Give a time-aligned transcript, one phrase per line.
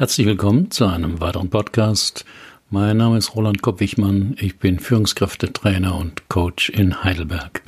[0.00, 2.24] Herzlich willkommen zu einem weiteren Podcast.
[2.70, 4.34] Mein Name ist Roland Kopp-Wichmann.
[4.40, 7.62] Ich bin Führungskräftetrainer und Coach in Heidelberg.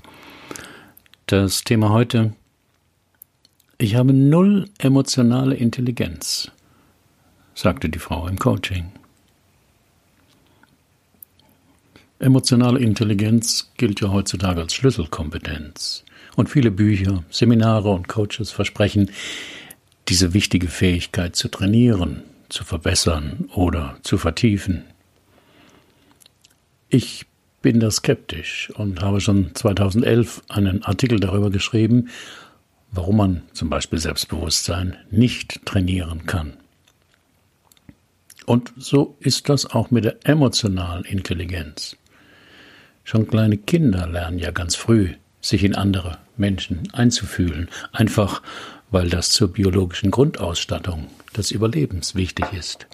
[1.27, 2.33] Das Thema heute.
[3.77, 6.51] Ich habe null emotionale Intelligenz,
[7.55, 8.91] sagte die Frau im Coaching.
[12.19, 16.03] Emotionale Intelligenz gilt ja heutzutage als Schlüsselkompetenz.
[16.35, 19.11] Und viele Bücher, Seminare und Coaches versprechen,
[20.13, 24.85] diese wichtige Fähigkeit zu trainieren, zu verbessern oder zu vertiefen.
[26.91, 27.25] Ich
[27.63, 32.11] bin da skeptisch und habe schon 2011 einen Artikel darüber geschrieben,
[32.91, 36.59] warum man zum Beispiel Selbstbewusstsein nicht trainieren kann.
[38.45, 41.97] Und so ist das auch mit der emotionalen Intelligenz.
[43.03, 48.41] Schon kleine Kinder lernen ja ganz früh, sich in andere Menschen einzufühlen, einfach
[48.91, 52.87] weil das zur biologischen Grundausstattung des Überlebens wichtig ist.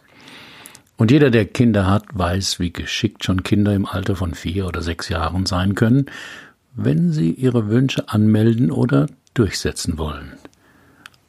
[0.96, 4.82] Und jeder, der Kinder hat, weiß, wie geschickt schon Kinder im Alter von vier oder
[4.82, 6.06] sechs Jahren sein können,
[6.74, 10.32] wenn sie ihre Wünsche anmelden oder durchsetzen wollen.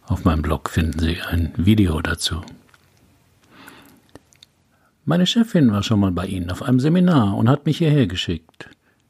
[0.09, 2.41] Auf meinem Blog finden Sie ein Video dazu.
[5.05, 8.69] Meine Chefin war schon mal bei Ihnen auf einem Seminar und hat mich hierher geschickt.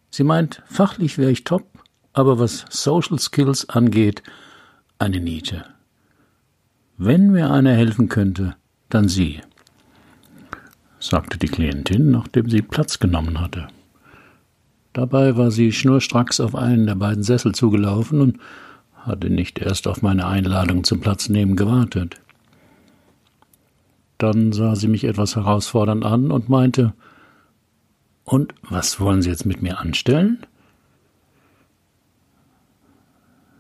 [0.10, 1.79] Sie meint, fachlich wäre ich top,
[2.20, 4.22] aber was Social Skills angeht,
[5.00, 5.64] eine Niete.
[6.98, 8.56] Wenn mir einer helfen könnte,
[8.90, 9.40] dann Sie,
[11.00, 13.70] sagte die Klientin, nachdem sie Platz genommen hatte.
[14.92, 18.38] Dabei war sie schnurstracks auf einen der beiden Sessel zugelaufen und
[18.96, 22.20] hatte nicht erst auf meine Einladung zum Platznehmen gewartet.
[24.18, 26.94] Dann sah sie mich etwas herausfordernd an und meinte
[28.26, 30.46] Und was wollen Sie jetzt mit mir anstellen?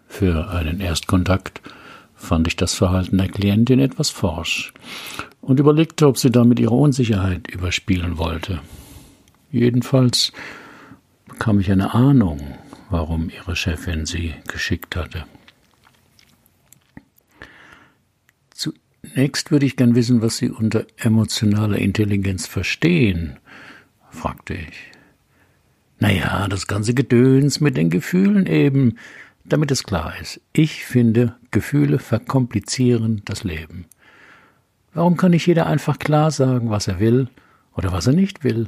[0.09, 1.61] Für einen Erstkontakt
[2.15, 4.73] fand ich das Verhalten der Klientin etwas forsch
[5.39, 8.59] und überlegte, ob sie damit ihre Unsicherheit überspielen wollte.
[9.51, 10.33] Jedenfalls
[11.27, 12.57] bekam ich eine Ahnung,
[12.89, 15.23] warum ihre Chefin sie geschickt hatte.
[18.51, 23.37] Zunächst würde ich gern wissen, was Sie unter emotionaler Intelligenz verstehen,
[24.09, 24.91] fragte ich.
[25.99, 28.95] Na ja, das ganze Gedöns mit den Gefühlen eben,
[29.45, 33.85] damit es klar ist, ich finde, Gefühle verkomplizieren das Leben.
[34.93, 37.29] Warum kann nicht jeder einfach klar sagen, was er will
[37.75, 38.67] oder was er nicht will?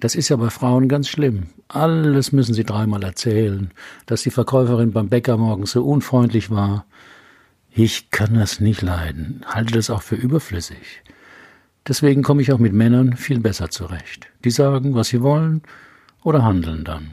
[0.00, 1.48] Das ist ja bei Frauen ganz schlimm.
[1.68, 3.70] Alles müssen sie dreimal erzählen,
[4.06, 6.86] dass die Verkäuferin beim Bäcker morgens so unfreundlich war.
[7.70, 11.02] Ich kann das nicht leiden, halte das auch für überflüssig.
[11.86, 14.26] Deswegen komme ich auch mit Männern viel besser zurecht.
[14.44, 15.62] Die sagen, was sie wollen
[16.22, 17.12] oder handeln dann.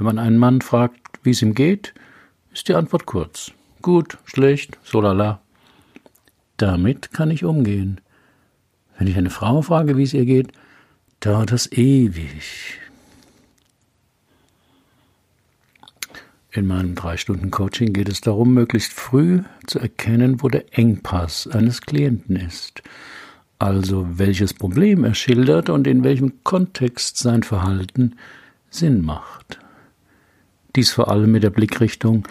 [0.00, 1.92] Wenn man einen Mann fragt, wie es ihm geht,
[2.54, 3.52] ist die Antwort kurz.
[3.82, 5.42] Gut, schlecht, so lala.
[6.56, 8.00] Damit kann ich umgehen.
[8.96, 10.52] Wenn ich eine Frau frage, wie es ihr geht,
[11.20, 12.78] dauert das ewig.
[16.50, 21.46] In meinem drei Stunden Coaching geht es darum, möglichst früh zu erkennen, wo der Engpass
[21.46, 22.82] eines Klienten ist.
[23.58, 28.16] Also welches Problem er schildert und in welchem Kontext sein Verhalten
[28.70, 29.58] Sinn macht.
[30.76, 32.26] Dies vor allem mit der Blickrichtung,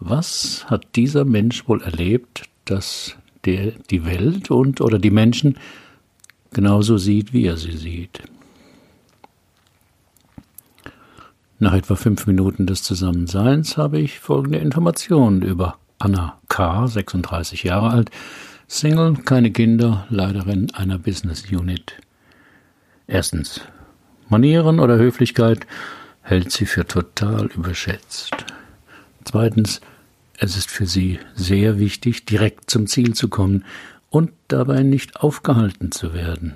[0.00, 5.58] was hat dieser Mensch wohl erlebt, dass der die Welt und oder die Menschen
[6.52, 8.22] genauso sieht, wie er sie sieht.
[11.58, 17.90] Nach etwa fünf Minuten des Zusammenseins habe ich folgende Informationen über Anna K., 36 Jahre
[17.90, 18.10] alt,
[18.68, 21.94] Single, keine Kinder, Leiterin einer Business Unit.
[23.06, 23.60] Erstens.
[24.28, 25.66] Manieren oder Höflichkeit
[26.26, 28.32] hält sie für total überschätzt.
[29.24, 29.80] Zweitens,
[30.38, 33.64] es ist für sie sehr wichtig, direkt zum Ziel zu kommen
[34.10, 36.54] und dabei nicht aufgehalten zu werden.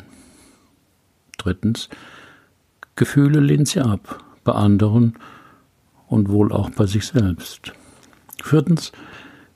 [1.38, 1.88] Drittens,
[2.96, 5.14] Gefühle lehnt sie ab, bei anderen
[6.08, 7.72] und wohl auch bei sich selbst.
[8.42, 8.90] Viertens,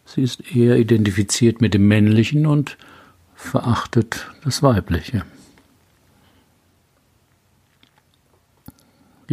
[0.04, 2.78] sie ist eher identifiziert mit dem Männlichen und
[3.34, 5.24] verachtet das Weibliche.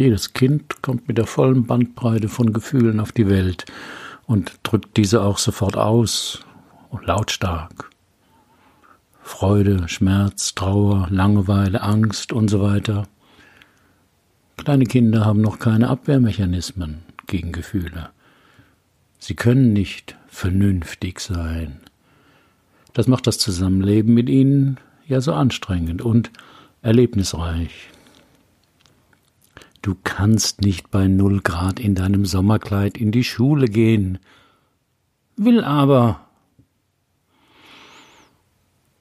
[0.02, 3.66] Jedes Kind kommt mit der vollen Bandbreite von Gefühlen auf die Welt
[4.26, 6.40] und drückt diese auch sofort aus
[6.90, 7.88] und lautstark.
[9.22, 13.06] Freude, Schmerz, Trauer, Langeweile, Angst und so weiter.
[14.56, 18.10] Kleine Kinder haben noch keine Abwehrmechanismen gegen Gefühle.
[19.20, 21.78] Sie können nicht vernünftig sein.
[22.92, 26.32] Das macht das Zusammenleben mit ihnen ja so anstrengend und
[26.82, 27.91] erlebnisreich.
[29.82, 34.20] Du kannst nicht bei null Grad in deinem Sommerkleid in die Schule gehen.
[35.36, 36.20] Will aber.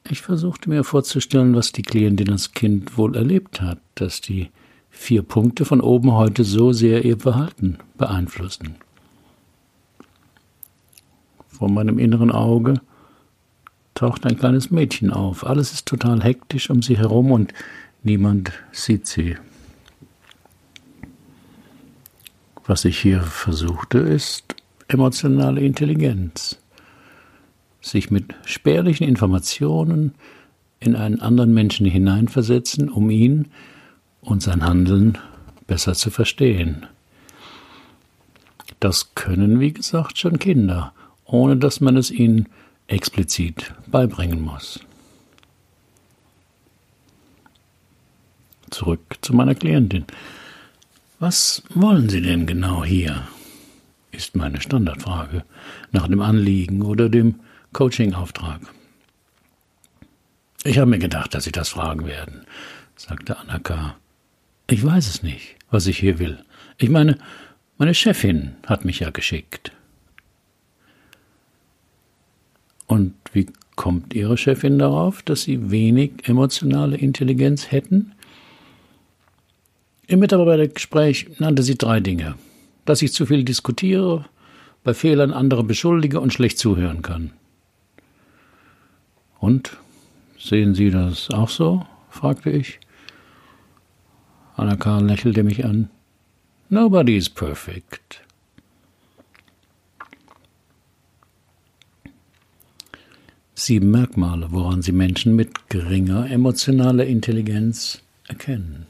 [0.09, 4.49] Ich versuchte mir vorzustellen, was die Klientin als Kind wohl erlebt hat, dass die
[4.89, 8.75] vier Punkte von oben heute so sehr ihr Verhalten beeinflussen.
[11.47, 12.81] Vor meinem inneren Auge
[13.93, 15.45] taucht ein kleines Mädchen auf.
[15.45, 17.53] Alles ist total hektisch um sie herum und
[18.01, 19.37] niemand sieht sie.
[22.65, 24.55] Was ich hier versuchte, ist
[24.87, 26.57] emotionale Intelligenz.
[27.81, 30.13] Sich mit spärlichen Informationen
[30.79, 33.47] in einen anderen Menschen hineinversetzen, um ihn
[34.21, 35.17] und sein Handeln
[35.67, 36.85] besser zu verstehen.
[38.79, 40.93] Das können, wie gesagt, schon Kinder
[41.31, 42.47] ohne dass man es ihnen
[42.87, 44.79] explizit beibringen muss.
[48.69, 50.05] Zurück zu meiner Klientin.
[51.21, 53.27] Was wollen Sie denn genau hier?
[54.11, 55.43] ist meine Standardfrage
[55.91, 57.35] nach dem Anliegen oder dem
[57.73, 58.61] Coaching-Auftrag.
[60.63, 62.47] Ich habe mir gedacht, dass Sie das fragen werden,
[62.95, 63.97] sagte Anaka.
[64.65, 66.43] Ich weiß es nicht, was ich hier will.
[66.79, 67.19] Ich meine,
[67.77, 69.71] meine Chefin hat mich ja geschickt.
[72.87, 73.45] Und wie
[73.75, 78.13] kommt Ihre Chefin darauf, dass Sie wenig emotionale Intelligenz hätten?
[80.11, 82.35] Im Mitarbeitergespräch nannte sie drei Dinge.
[82.83, 84.25] Dass ich zu viel diskutiere,
[84.83, 87.31] bei Fehlern andere beschuldige und schlecht zuhören kann.
[89.39, 89.77] Und?
[90.37, 91.85] Sehen Sie das auch so?
[92.09, 92.81] fragte ich.
[94.57, 95.89] Anna Karl lächelte mich an.
[96.67, 98.21] Nobody is perfect.
[103.53, 108.87] sieben Merkmale, woran Sie Menschen mit geringer emotionaler Intelligenz erkennen.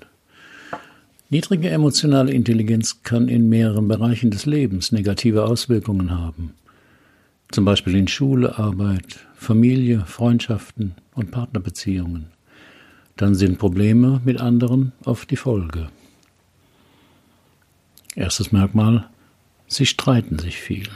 [1.32, 6.54] Niedrige emotionale Intelligenz kann in mehreren Bereichen des Lebens negative Auswirkungen haben,
[7.52, 12.26] zum Beispiel in Schule, Arbeit, Familie, Freundschaften und Partnerbeziehungen.
[13.16, 15.88] Dann sind Probleme mit anderen oft die Folge.
[18.14, 19.08] Erstes Merkmal,
[19.68, 20.90] sie streiten sich viel.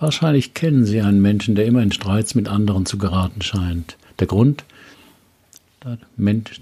[0.00, 3.96] Wahrscheinlich kennen Sie einen Menschen, der immer in Streits mit anderen zu geraten scheint.
[4.18, 4.64] Der Grund?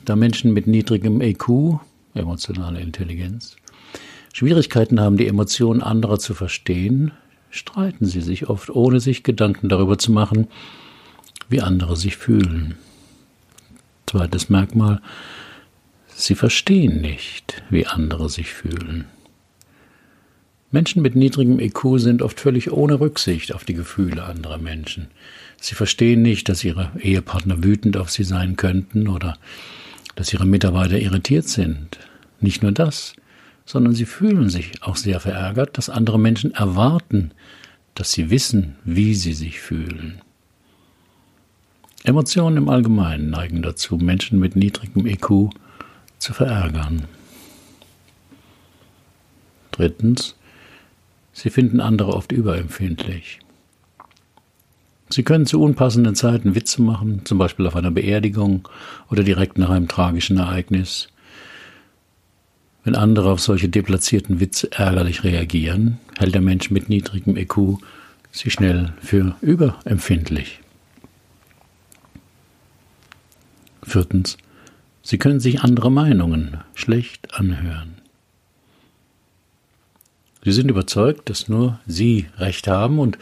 [0.05, 1.81] Da Menschen mit niedrigem EQ,
[2.17, 3.57] emotionale Intelligenz,
[4.33, 7.13] Schwierigkeiten haben, die Emotionen anderer zu verstehen,
[7.51, 10.49] streiten sie sich oft, ohne sich Gedanken darüber zu machen,
[11.49, 12.75] wie andere sich fühlen.
[14.07, 15.01] Zweites Merkmal,
[16.09, 19.07] sie verstehen nicht, wie andere sich fühlen.
[20.71, 25.09] Menschen mit niedrigem IQ sind oft völlig ohne Rücksicht auf die Gefühle anderer Menschen.
[25.59, 29.39] Sie verstehen nicht, dass ihre Ehepartner wütend auf sie sein könnten oder
[30.17, 31.99] dass ihre Mitarbeiter irritiert sind.
[32.41, 33.15] Nicht nur das,
[33.65, 37.31] sondern sie fühlen sich auch sehr verärgert, dass andere Menschen erwarten,
[37.95, 40.21] dass sie wissen, wie sie sich fühlen.
[42.03, 45.51] Emotionen im Allgemeinen neigen dazu, Menschen mit niedrigem IQ
[46.19, 47.05] zu verärgern.
[49.71, 50.35] Drittens,
[51.37, 53.41] Sie finden andere oft überempfindlich.
[55.17, 58.69] Sie können zu unpassenden Zeiten Witze machen, zum Beispiel auf einer Beerdigung
[59.11, 61.09] oder direkt nach einem tragischen Ereignis.
[62.85, 67.79] Wenn andere auf solche deplatzierten Witze ärgerlich reagieren, hält der Mensch mit niedrigem EQ
[68.31, 70.61] sie schnell für überempfindlich.
[73.83, 74.37] Viertens.
[75.01, 77.95] Sie können sich andere Meinungen schlecht anhören.
[80.45, 83.17] Sie sind überzeugt, dass nur Sie Recht haben und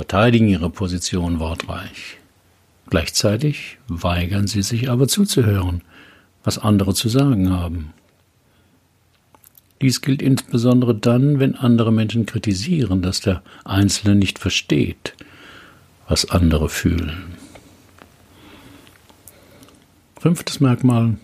[0.00, 2.16] verteidigen Ihre Position wortreich.
[2.88, 5.82] Gleichzeitig weigern Sie sich aber zuzuhören,
[6.42, 7.92] was andere zu sagen haben.
[9.82, 15.12] Dies gilt insbesondere dann, wenn andere Menschen kritisieren, dass der Einzelne nicht versteht,
[16.08, 17.34] was andere fühlen.
[20.18, 21.18] Fünftes Merkmal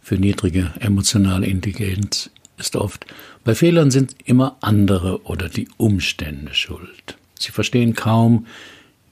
[0.00, 3.06] für niedrige emotionale Intelligenz ist oft,
[3.42, 7.16] bei Fehlern sind immer andere oder die Umstände schuld.
[7.38, 8.46] Sie verstehen kaum,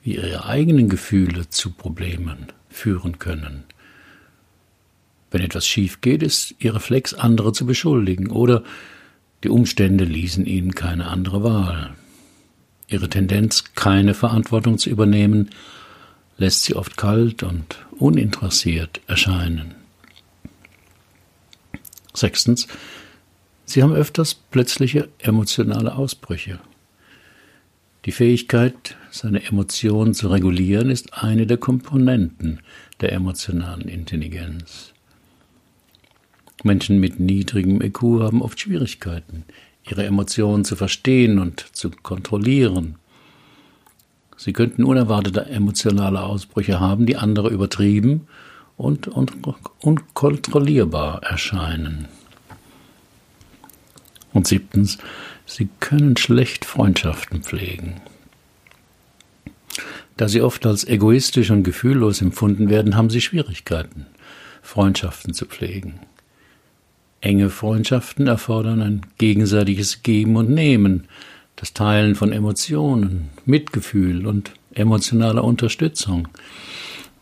[0.03, 3.65] wie ihre eigenen Gefühle zu Problemen führen können.
[5.31, 8.63] Wenn etwas schief geht, ist ihr Reflex, andere zu beschuldigen, oder
[9.45, 11.95] die Umstände ließen ihnen keine andere Wahl.
[12.87, 15.51] Ihre Tendenz, keine Verantwortung zu übernehmen,
[16.37, 19.75] lässt sie oft kalt und uninteressiert erscheinen.
[22.15, 22.69] Sechstens,
[23.73, 26.59] Sie haben öfters plötzliche emotionale Ausbrüche.
[28.05, 32.61] Die Fähigkeit, seine Emotionen zu regulieren, ist eine der Komponenten
[33.01, 34.93] der emotionalen Intelligenz.
[36.63, 39.45] Menschen mit niedrigem IQ haben oft Schwierigkeiten,
[39.89, 42.97] ihre Emotionen zu verstehen und zu kontrollieren.
[44.37, 48.27] Sie könnten unerwartete emotionale Ausbrüche haben, die andere übertrieben
[48.77, 49.33] und, und
[49.81, 52.07] unkontrollierbar erscheinen.
[54.33, 54.99] Und siebtens,
[55.47, 58.01] sie können schlecht Freundschaften pflegen.
[60.17, 64.07] Da sie oft als egoistisch und gefühllos empfunden werden, haben sie Schwierigkeiten,
[64.63, 66.01] Freundschaften zu pflegen.
[67.21, 71.07] Enge Freundschaften erfordern ein gegenseitiges Geben und Nehmen,
[71.57, 76.29] das Teilen von Emotionen, Mitgefühl und emotionaler Unterstützung,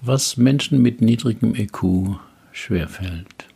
[0.01, 2.17] was Menschen mit niedrigem EQ
[2.53, 3.50] schwerfällt.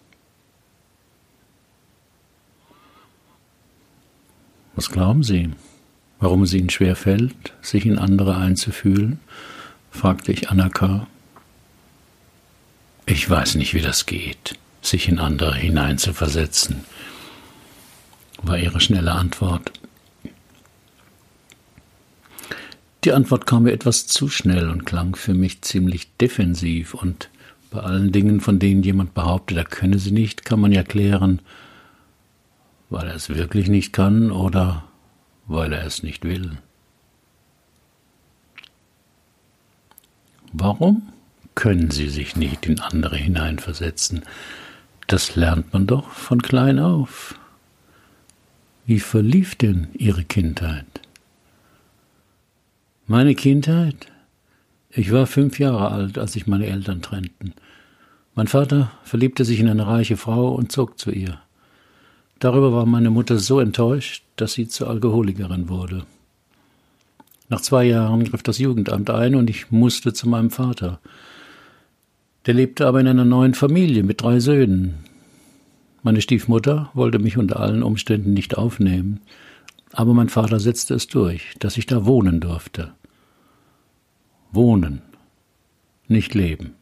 [4.77, 5.51] Was glauben Sie,
[6.19, 9.21] warum es Ihnen schwerfällt, sich in andere einzufühlen?
[9.91, 11.07] fragte ich Anaka.
[13.07, 16.85] Ich weiß nicht, wie das geht, sich in andere hineinzuversetzen,
[18.43, 19.73] war ihre schnelle Antwort.
[23.05, 27.29] Die Antwort kam mir etwas zu schnell und klang für mich ziemlich defensiv und
[27.71, 31.41] bei allen Dingen, von denen jemand behauptet, er könne sie nicht, kann man ja klären,
[32.95, 34.85] weil er es wirklich nicht kann oder
[35.47, 36.53] weil er es nicht will.
[40.53, 41.03] Warum
[41.57, 44.23] können Sie sich nicht in andere hineinversetzen?
[45.09, 47.35] Das lernt man doch von klein auf.
[48.87, 50.87] Wie verlief denn Ihre Kindheit?
[53.09, 54.07] Meine Kindheit?
[54.91, 57.55] Ich war fünf Jahre alt, als sich meine Eltern trennten.
[58.37, 61.41] Mein Vater verliebte sich in eine reiche Frau und zog zu ihr.
[62.45, 66.05] Darüber war meine Mutter so enttäuscht, dass sie zur Alkoholikerin wurde.
[67.49, 71.01] Nach zwei Jahren griff das Jugendamt ein und ich musste zu meinem Vater.
[72.45, 74.97] Der lebte aber in einer neuen Familie mit drei Söhnen.
[76.03, 79.23] Meine Stiefmutter wollte mich unter allen Umständen nicht aufnehmen,
[79.93, 82.93] aber mein Vater setzte es durch, dass ich da wohnen durfte.
[84.53, 85.01] Wohnen,
[86.09, 86.75] nicht leben.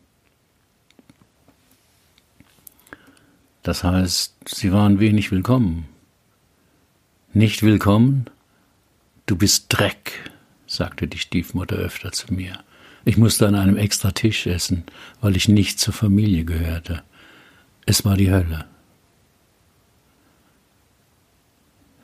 [3.62, 5.86] Das heißt, sie waren wenig willkommen.
[7.32, 8.26] Nicht willkommen?
[9.26, 10.32] Du bist Dreck,
[10.66, 12.58] sagte die Stiefmutter öfter zu mir.
[13.04, 14.84] Ich musste an einem extra Tisch essen,
[15.20, 17.04] weil ich nicht zur Familie gehörte.
[17.86, 18.64] Es war die Hölle.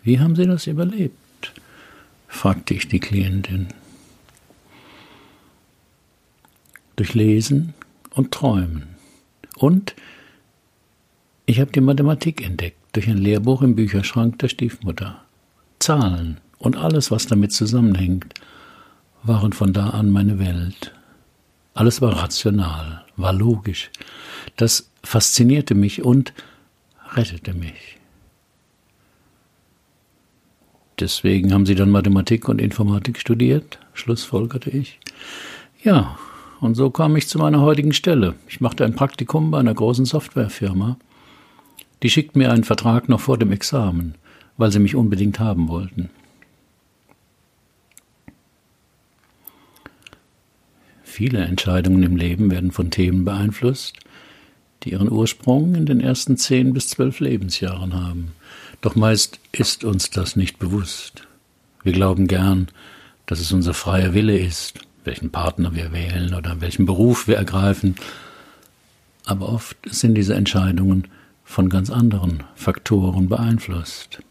[0.02, 1.16] Wie haben Sie das überlebt?
[2.28, 3.68] fragte ich die Klientin.
[6.94, 7.74] Durch Lesen
[8.10, 8.96] und Träumen
[9.56, 9.94] und
[11.48, 15.22] ich habe die Mathematik entdeckt durch ein Lehrbuch im Bücherschrank der Stiefmutter.
[15.78, 18.34] Zahlen und alles, was damit zusammenhängt,
[19.22, 20.92] waren von da an meine Welt.
[21.72, 23.90] Alles war rational, war logisch.
[24.56, 26.34] Das faszinierte mich und
[27.14, 27.96] rettete mich.
[31.00, 33.78] Deswegen haben Sie dann Mathematik und Informatik studiert?
[33.94, 35.00] schlussfolgerte ich.
[35.82, 36.18] Ja,
[36.60, 38.34] und so kam ich zu meiner heutigen Stelle.
[38.48, 40.98] Ich machte ein Praktikum bei einer großen Softwarefirma
[42.02, 44.14] die schickten mir einen Vertrag noch vor dem Examen,
[44.56, 46.10] weil sie mich unbedingt haben wollten.
[51.02, 53.98] Viele Entscheidungen im Leben werden von Themen beeinflusst,
[54.82, 58.32] die ihren Ursprung in den ersten zehn bis zwölf Lebensjahren haben.
[58.80, 61.26] Doch meist ist uns das nicht bewusst.
[61.82, 62.68] Wir glauben gern,
[63.26, 67.96] dass es unser freier Wille ist, welchen Partner wir wählen oder welchen Beruf wir ergreifen.
[69.24, 71.08] Aber oft sind diese Entscheidungen
[71.48, 74.22] von ganz anderen Faktoren beeinflusst.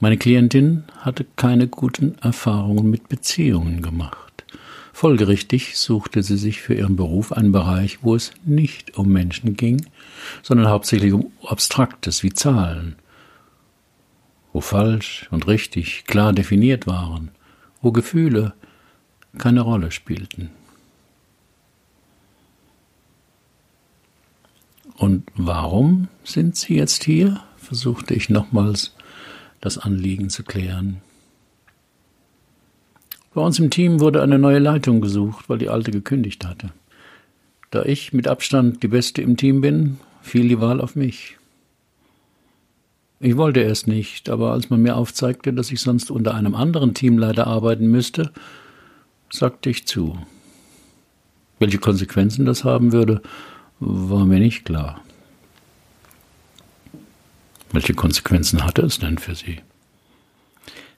[0.00, 4.44] Meine Klientin hatte keine guten Erfahrungen mit Beziehungen gemacht.
[4.92, 9.86] Folgerichtig suchte sie sich für ihren Beruf einen Bereich, wo es nicht um Menschen ging,
[10.42, 12.96] sondern hauptsächlich um Abstraktes wie Zahlen,
[14.52, 17.30] wo falsch und richtig klar definiert waren,
[17.82, 18.52] wo Gefühle
[19.38, 20.50] keine Rolle spielten.
[25.00, 27.40] Und warum sind Sie jetzt hier?
[27.56, 28.94] versuchte ich nochmals
[29.62, 31.00] das Anliegen zu klären.
[33.32, 36.68] Bei uns im Team wurde eine neue Leitung gesucht, weil die alte gekündigt hatte.
[37.70, 41.38] Da ich mit Abstand die Beste im Team bin, fiel die Wahl auf mich.
[43.20, 46.92] Ich wollte erst nicht, aber als man mir aufzeigte, dass ich sonst unter einem anderen
[46.92, 48.32] Teamleiter arbeiten müsste,
[49.30, 50.18] sagte ich zu.
[51.58, 53.22] Welche Konsequenzen das haben würde,
[53.80, 55.00] war mir nicht klar.
[57.72, 59.60] Welche Konsequenzen hatte es denn für Sie?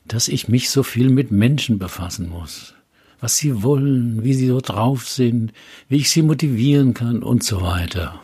[0.05, 2.75] Dass ich mich so viel mit Menschen befassen muss,
[3.21, 5.53] was sie wollen, wie sie so drauf sind,
[5.89, 8.21] wie ich sie motivieren kann und so weiter.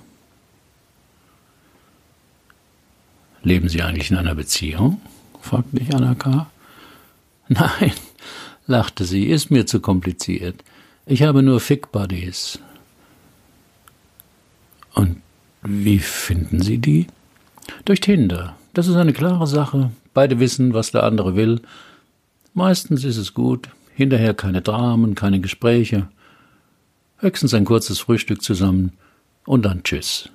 [3.44, 5.00] Leben Sie eigentlich in einer Beziehung?
[5.40, 6.50] fragte ich Anaka.
[7.48, 7.92] Nein,
[8.66, 10.64] lachte sie, ist mir zu kompliziert.
[11.06, 12.58] Ich habe nur Fick-Buddies.
[14.98, 15.22] Und
[15.62, 17.06] wie finden Sie die?
[17.84, 18.56] Durch Tinder.
[18.74, 19.92] Das ist eine klare Sache.
[20.12, 21.60] Beide wissen, was der andere will.
[22.52, 23.68] Meistens ist es gut.
[23.94, 26.08] Hinterher keine Dramen, keine Gespräche.
[27.18, 28.92] Höchstens ein kurzes Frühstück zusammen
[29.46, 30.30] und dann Tschüss.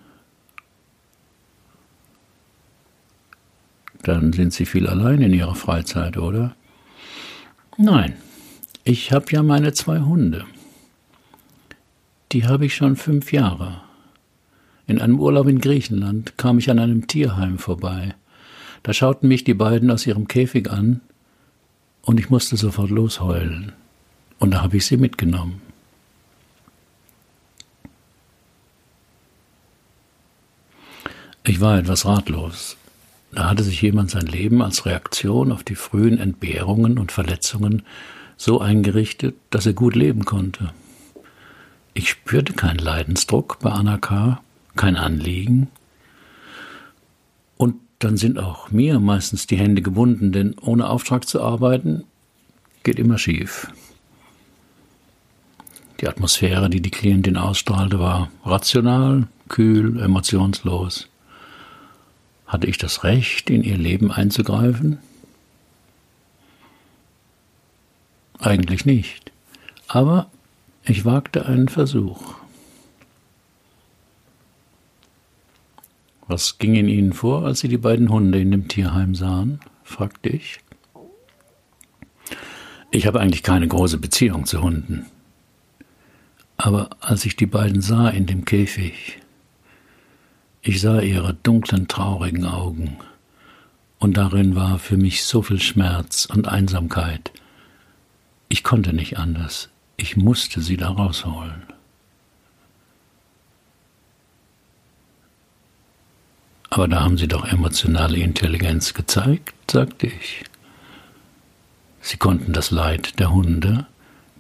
[4.01, 6.55] Dann sind Sie viel allein in Ihrer Freizeit, oder?
[7.77, 8.15] Nein,
[8.86, 10.46] ich habe ja meine zwei Hunde.
[12.32, 13.82] Die habe ich schon fünf Jahre.
[14.85, 18.15] In einem Urlaub in Griechenland kam ich an einem Tierheim vorbei.
[18.83, 21.01] Da schauten mich die beiden aus ihrem Käfig an
[22.01, 23.71] und ich musste sofort losheulen.
[24.39, 25.61] Und da habe ich sie mitgenommen.
[31.45, 32.77] Ich war etwas ratlos.
[33.31, 37.83] Da hatte sich jemand sein Leben als Reaktion auf die frühen Entbehrungen und Verletzungen
[38.37, 40.71] so eingerichtet, dass er gut leben konnte.
[41.93, 44.41] Ich spürte keinen Leidensdruck bei Anna K.,
[44.75, 45.68] kein Anliegen.
[47.58, 52.03] Und dann sind auch mir meistens die Hände gebunden, denn ohne Auftrag zu arbeiten
[52.84, 53.72] geht immer schief.
[56.01, 61.08] Die Atmosphäre, die die Klientin ausstrahlte, war rational, kühl, emotionslos.
[62.46, 64.98] Hatte ich das Recht, in ihr Leben einzugreifen?
[68.38, 69.32] Eigentlich nicht.
[69.88, 70.30] Aber
[70.84, 72.36] ich wagte einen Versuch.
[76.27, 79.60] Was ging in Ihnen vor, als Sie die beiden Hunde in dem Tierheim sahen?
[79.84, 80.60] fragte ich.
[82.92, 85.08] Ich habe eigentlich keine große Beziehung zu Hunden.
[86.58, 89.20] Aber als ich die beiden sah in dem Käfig,
[90.62, 92.98] ich sah ihre dunklen, traurigen Augen,
[94.00, 97.32] und darin war für mich so viel Schmerz und Einsamkeit.
[98.48, 101.73] Ich konnte nicht anders, ich musste sie da rausholen.
[106.74, 110.44] Aber da haben Sie doch emotionale Intelligenz gezeigt, sagte ich.
[112.01, 113.86] Sie konnten das Leid der Hunde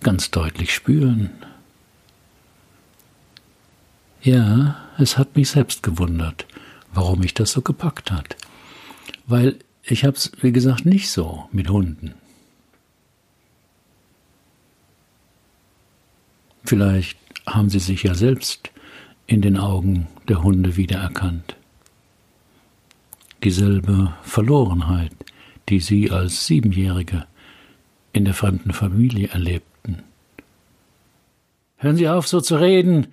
[0.01, 1.29] ganz deutlich spüren.
[4.23, 6.47] Ja, es hat mich selbst gewundert,
[6.91, 8.35] warum mich das so gepackt hat.
[9.27, 12.15] Weil ich hab's, wie gesagt, nicht so mit Hunden.
[16.65, 18.71] Vielleicht haben sie sich ja selbst
[19.27, 21.57] in den Augen der Hunde wiedererkannt.
[23.43, 25.11] Dieselbe Verlorenheit,
[25.69, 27.25] die sie als Siebenjährige
[28.13, 30.03] in der fremden Familie erlebten.
[31.77, 33.07] Hören Sie auf, so zu reden,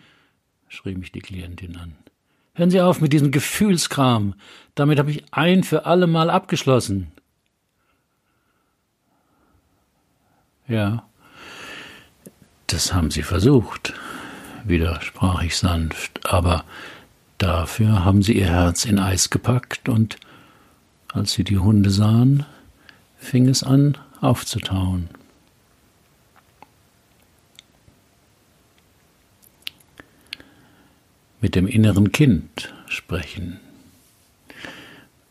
[0.68, 1.96] schrie mich die Klientin an.
[2.54, 4.34] Hören Sie auf mit diesem Gefühlskram.
[4.76, 7.10] Damit habe ich ein für alle Mal abgeschlossen.
[10.68, 11.08] Ja,
[12.68, 13.94] das haben Sie versucht,
[14.62, 16.64] widersprach ich sanft, aber
[17.42, 20.16] dafür haben Sie Ihr Herz in Eis gepackt und
[21.12, 22.46] als Sie die Hunde sahen,
[23.18, 25.08] fing es an aufzutauen.
[31.40, 33.58] mit dem inneren Kind sprechen.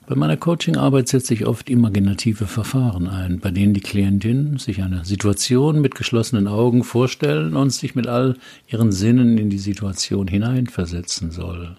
[0.08, 5.06] Bei meiner Coachingarbeit setze ich oft imaginative Verfahren ein, bei denen die Klientin sich eine
[5.06, 8.36] Situation mit geschlossenen Augen vorstellen und sich mit all
[8.68, 11.78] ihren Sinnen in die Situation hineinversetzen soll.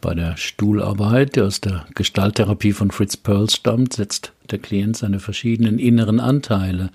[0.00, 5.20] Bei der Stuhlarbeit, die aus der Gestalttherapie von Fritz Perls stammt, setzt der Klient seine
[5.20, 6.90] verschiedenen inneren Anteile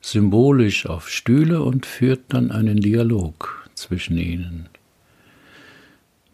[0.00, 4.68] symbolisch auf Stühle und führt dann einen Dialog zwischen ihnen.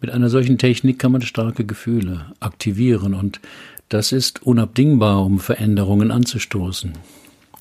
[0.00, 3.40] Mit einer solchen Technik kann man starke Gefühle aktivieren und
[3.88, 6.92] das ist unabdingbar, um Veränderungen anzustoßen.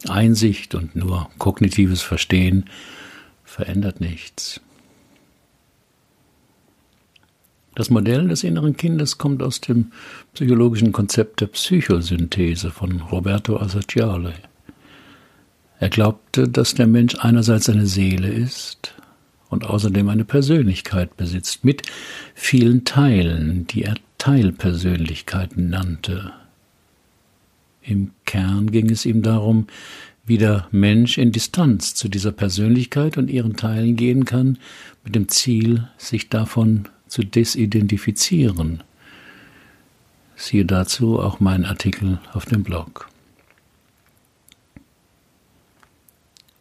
[0.09, 2.65] Einsicht und nur kognitives Verstehen
[3.43, 4.59] verändert nichts.
[7.75, 9.91] Das Modell des inneren Kindes kommt aus dem
[10.33, 14.33] psychologischen Konzept der Psychosynthese von Roberto Assagiale.
[15.79, 18.93] Er glaubte, dass der Mensch einerseits eine Seele ist,
[19.51, 21.83] und außerdem eine Persönlichkeit besitzt, mit
[22.33, 26.31] vielen Teilen, die er Teilpersönlichkeiten nannte.
[27.81, 29.67] Im Kern ging es ihm darum,
[30.25, 34.57] wie der Mensch in Distanz zu dieser Persönlichkeit und ihren Teilen gehen kann,
[35.03, 38.83] mit dem Ziel, sich davon zu desidentifizieren.
[40.37, 43.09] Siehe dazu auch meinen Artikel auf dem Blog.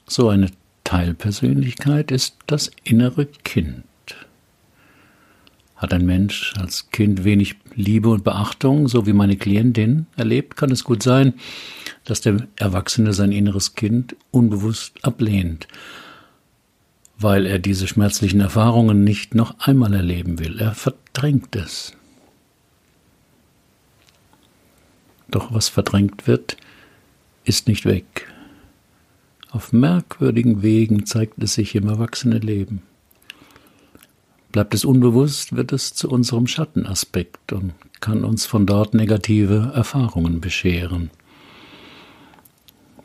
[0.08, 0.50] So eine
[0.82, 3.84] Teilpersönlichkeit ist das innere Kind.
[5.76, 10.72] Hat ein Mensch als Kind wenig Liebe und Beachtung, so wie meine Klientin erlebt, kann
[10.72, 11.34] es gut sein,
[12.04, 15.68] dass der Erwachsene sein inneres Kind unbewusst ablehnt,
[17.20, 20.58] weil er diese schmerzlichen Erfahrungen nicht noch einmal erleben will.
[20.58, 21.92] Er verdrängt es.
[25.28, 26.56] Doch was verdrängt wird,
[27.44, 28.26] ist nicht weg.
[29.50, 32.82] Auf merkwürdigen Wegen zeigt es sich im Erwachsenenleben.
[34.50, 40.40] Bleibt es unbewusst, wird es zu unserem Schattenaspekt und kann uns von dort negative Erfahrungen
[40.40, 41.10] bescheren.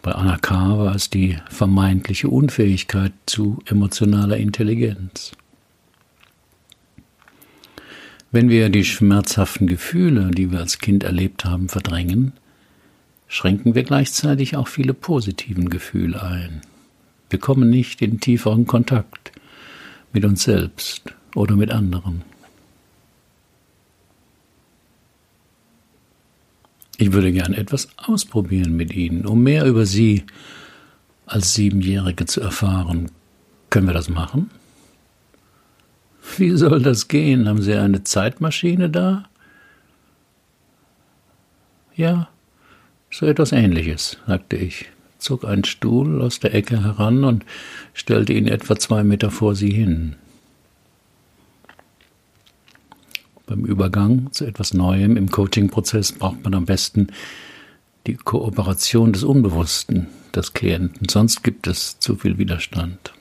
[0.06, 0.78] Bei Anna K.
[0.78, 5.32] war es die vermeintliche Unfähigkeit zu emotionaler Intelligenz.
[8.32, 12.34] Wenn wir die schmerzhaften Gefühle, die wir als Kind erlebt haben, verdrängen,
[13.28, 16.62] schränken wir gleichzeitig auch viele positiven Gefühle ein.
[17.32, 19.32] Wir kommen nicht in tieferen Kontakt
[20.14, 22.22] mit uns selbst oder mit anderen.
[26.98, 30.24] Ich würde gern etwas ausprobieren mit Ihnen, um mehr über Sie
[31.26, 33.12] als Siebenjährige zu erfahren.
[33.70, 34.50] Können wir das machen?
[36.38, 37.48] Wie soll das gehen?
[37.48, 39.26] Haben Sie eine Zeitmaschine da?
[41.96, 42.30] Ja,
[43.10, 44.86] so etwas Ähnliches, sagte ich,
[45.18, 47.46] zog einen Stuhl aus der Ecke heran und
[47.94, 50.16] stellte ihn etwa zwei Meter vor sie hin.
[53.48, 57.08] Beim Übergang zu etwas Neuem im Coaching-Prozess braucht man am besten
[58.08, 63.14] die Kooperation des Unbewussten des Klienten, sonst gibt es zu viel Widerstand.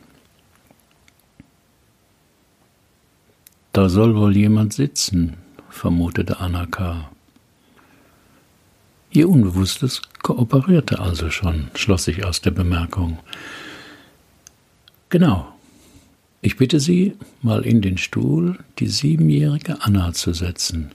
[3.72, 5.36] Da soll wohl jemand sitzen,
[5.68, 7.10] vermutete Anna K.
[9.10, 13.18] Ihr Unbewusstes kooperierte also schon, schloss ich aus der Bemerkung.
[15.08, 15.53] Genau.
[16.44, 20.90] Ich bitte Sie, mal in den Stuhl die siebenjährige Anna zu setzen.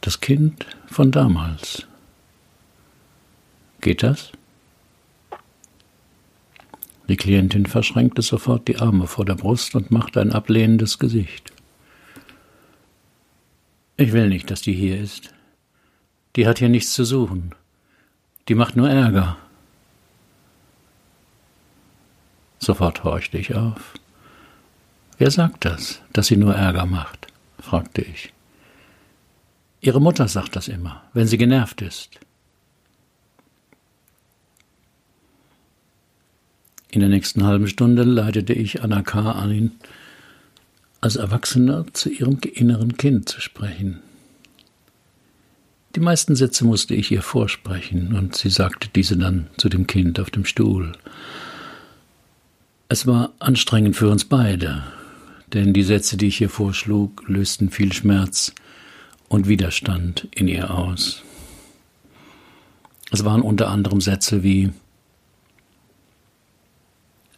[0.00, 1.86] Das Kind von damals.
[3.82, 4.32] Geht das?
[7.06, 11.52] Die Klientin verschränkte sofort die Arme vor der Brust und machte ein ablehnendes Gesicht.
[13.98, 15.34] Ich will nicht, dass die hier ist.
[16.36, 17.54] Die hat hier nichts zu suchen.
[18.48, 19.36] Die macht nur Ärger.
[22.60, 23.94] Sofort horchte ich auf.
[25.18, 27.26] Wer sagt das, dass sie nur Ärger macht?
[27.58, 28.32] fragte ich.
[29.80, 32.20] Ihre Mutter sagt das immer, wenn sie genervt ist.
[36.90, 39.32] In der nächsten halben Stunde leitete ich Anna K.
[39.32, 39.72] ein,
[41.00, 44.00] als Erwachsener zu ihrem inneren Kind zu sprechen.
[45.94, 50.20] Die meisten Sätze musste ich ihr vorsprechen, und sie sagte diese dann zu dem Kind
[50.20, 50.92] auf dem Stuhl.
[52.92, 54.82] Es war anstrengend für uns beide,
[55.52, 58.52] denn die Sätze, die ich ihr vorschlug, lösten viel Schmerz
[59.28, 61.22] und Widerstand in ihr aus.
[63.12, 64.72] Es waren unter anderem Sätze wie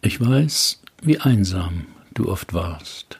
[0.01, 1.85] ich weiß, wie einsam
[2.15, 3.19] du oft warst.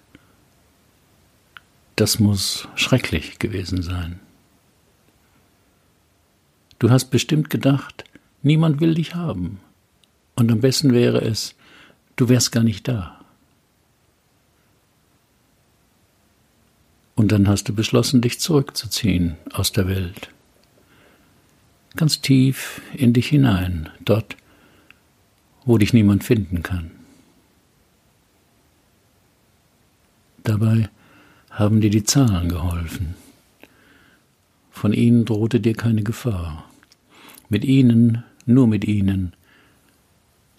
[1.97, 4.19] Das muss schrecklich gewesen sein.
[6.79, 8.05] Du hast bestimmt gedacht,
[8.41, 9.59] niemand will dich haben.
[10.33, 11.53] Und am besten wäre es,
[12.15, 13.19] du wärst gar nicht da.
[17.15, 20.29] Und dann hast du beschlossen, dich zurückzuziehen aus der Welt.
[21.95, 24.35] Ganz tief in dich hinein, dort,
[25.63, 26.91] wo dich niemand finden kann.
[30.43, 30.89] Dabei
[31.51, 33.15] haben dir die Zahlen geholfen.
[34.71, 36.69] Von ihnen drohte dir keine Gefahr.
[37.47, 39.33] Mit ihnen, nur mit ihnen,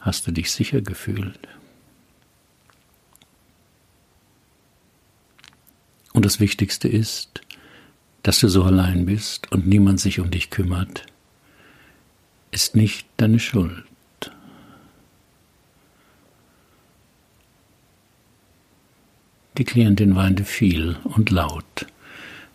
[0.05, 1.49] hast du dich sicher gefühlt.
[6.13, 7.41] Und das Wichtigste ist,
[8.23, 11.07] dass du so allein bist und niemand sich um dich kümmert,
[12.51, 13.85] ist nicht deine Schuld.
[19.57, 21.87] Die Klientin weinte viel und laut,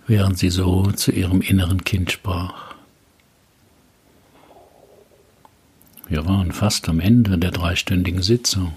[0.05, 2.68] während sie so zu ihrem inneren Kind sprach.
[6.09, 8.73] Wir waren fast am Ende der dreistündigen Sitzung.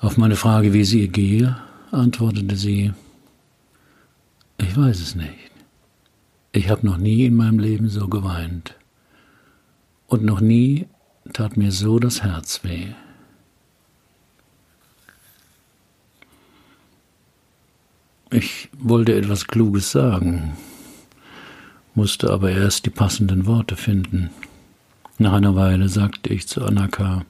[0.00, 1.56] Auf meine Frage, wie es ihr gehe,
[1.90, 2.92] antwortete sie,
[4.58, 5.50] ich weiß es nicht.
[6.52, 8.76] Ich habe noch nie in meinem Leben so geweint.
[10.06, 10.86] Und noch nie
[11.32, 12.86] tat mir so das Herz weh.
[18.30, 20.56] Ich wollte etwas Kluges sagen,
[21.94, 24.30] musste aber erst die passenden Worte finden.
[25.18, 27.24] Nach einer Weile sagte ich zu Anaka,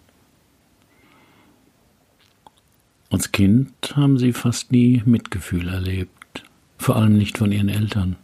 [3.11, 6.45] als Kind haben sie fast nie Mitgefühl erlebt,
[6.79, 8.17] vor allem nicht von ihren Eltern.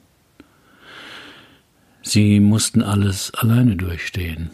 [2.02, 4.50] Sie mussten alles alleine durchstehen.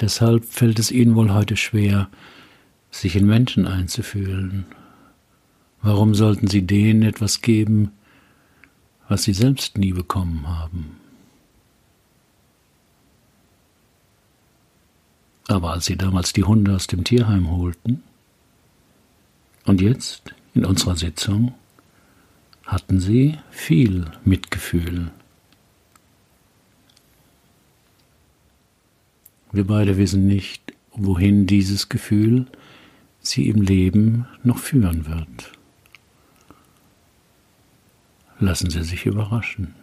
[0.00, 2.08] Deshalb fällt es Ihnen wohl heute schwer,
[2.90, 4.66] sich in Menschen einzufühlen.
[5.80, 7.90] Warum sollten Sie denen etwas geben,
[9.08, 11.01] was Sie selbst nie bekommen haben?
[15.52, 18.02] Aber als Sie damals die Hunde aus dem Tierheim holten,
[19.66, 21.54] und jetzt in unserer Sitzung,
[22.64, 25.10] hatten Sie viel Mitgefühl.
[29.52, 32.46] Wir beide wissen nicht, wohin dieses Gefühl
[33.20, 35.52] Sie im Leben noch führen wird.
[38.40, 39.81] Lassen Sie sich überraschen.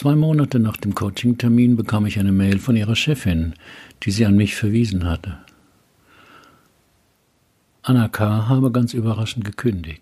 [0.00, 3.52] Zwei Monate nach dem Coaching-Termin bekam ich eine Mail von ihrer Chefin,
[4.02, 5.36] die sie an mich verwiesen hatte.
[7.82, 8.48] Anna K.
[8.48, 10.00] habe ganz überraschend gekündigt.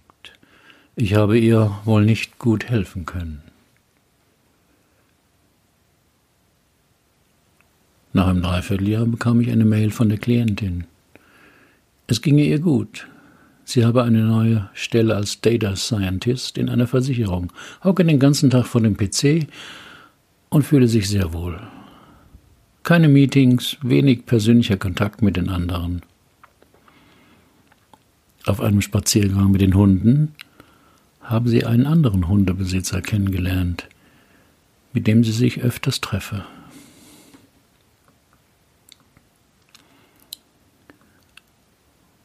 [0.95, 3.43] Ich habe ihr wohl nicht gut helfen können.
[8.13, 10.85] Nach einem Dreivierteljahr bekam ich eine Mail von der Klientin.
[12.07, 13.09] Es ginge ihr gut.
[13.65, 18.67] Sie habe eine neue Stelle als Data Scientist in einer Versicherung, hocke den ganzen Tag
[18.69, 19.49] vor dem PC
[20.49, 21.61] und fühle sich sehr wohl.
[22.83, 26.03] Keine Meetings, wenig persönlicher Kontakt mit den anderen.
[28.47, 30.35] Auf einem Spaziergang mit den Hunden
[31.21, 33.89] haben sie einen anderen Hundebesitzer kennengelernt,
[34.95, 36.47] mit dem sie sich öfters treffe.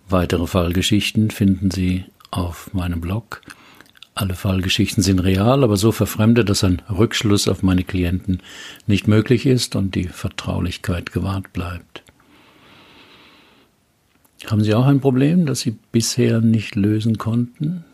[0.08, 3.42] Weitere Fallgeschichten finden Sie auf meinem Blog
[4.16, 8.42] alle Fallgeschichten sind real, aber so verfremdet, dass ein Rückschluss auf meine Klienten
[8.86, 12.04] nicht möglich ist und die Vertraulichkeit gewahrt bleibt.
[14.46, 17.86] Haben Sie auch ein Problem, das Sie bisher nicht lösen konnten?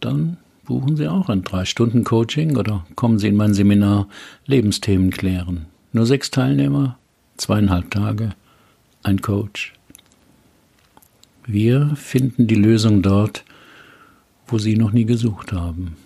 [0.00, 4.08] Dann buchen Sie auch ein Drei-Stunden-Coaching oder kommen Sie in mein Seminar
[4.46, 5.66] Lebensthemen klären.
[5.92, 6.98] Nur sechs Teilnehmer,
[7.36, 8.34] zweieinhalb Tage,
[9.02, 9.74] ein Coach.
[11.46, 13.44] Wir finden die Lösung dort,
[14.48, 15.96] wo Sie noch nie gesucht haben.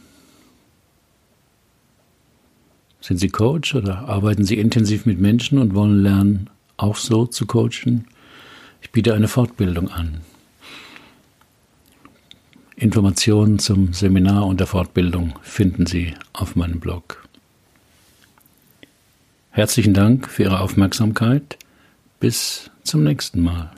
[3.00, 7.46] Sind Sie Coach oder arbeiten Sie intensiv mit Menschen und wollen lernen, auch so zu
[7.46, 8.06] coachen?
[8.80, 10.20] Ich biete eine Fortbildung an.
[12.76, 17.28] Informationen zum Seminar und der Fortbildung finden Sie auf meinem Blog.
[19.50, 21.58] Herzlichen Dank für Ihre Aufmerksamkeit.
[22.20, 23.70] Bis zum nächsten Mal.